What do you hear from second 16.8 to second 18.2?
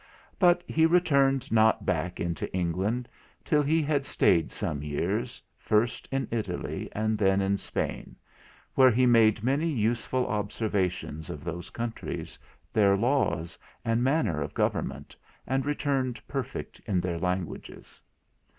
in their languages.